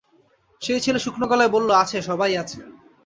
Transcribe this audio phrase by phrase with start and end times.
[0.61, 2.59] সেই ছেলে শুকনো গলায় বলল, আছে, সবাই আছে।